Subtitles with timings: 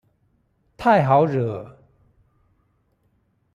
[0.77, 1.77] 太好惹